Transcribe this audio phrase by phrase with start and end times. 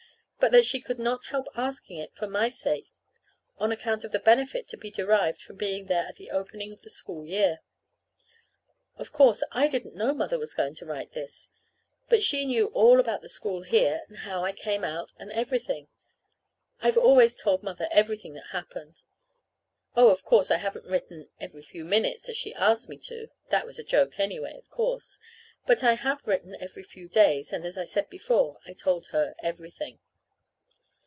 [0.43, 2.91] But that she could not help asking it for my sake,
[3.59, 6.81] on account of the benefit to be derived from being there at the opening of
[6.81, 7.59] the school year.
[8.97, 11.51] Of course, I didn't know Mother was going to write this.
[12.09, 15.89] But she knew all about the school here, and how I came out, and everything.
[16.81, 19.03] I've always told Mother everything that has happened.
[19.95, 23.27] Oh, of course, I haven't written "every few minutes," as she asked me to.
[23.49, 25.19] (That was a joke, anyway, of course.)
[25.67, 29.35] But I have written every few days, and, as I said before, I told her
[29.43, 29.99] everything.